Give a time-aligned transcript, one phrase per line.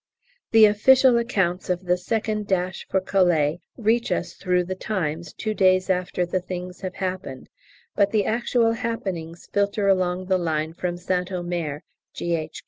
[0.49, 5.53] The official accounts of the second dash for Calais reach us through 'The Times' two
[5.53, 7.49] days after the things have happened,
[7.95, 11.83] but the actual happenings filter along the line from St Omer
[12.15, 12.59] (G.H.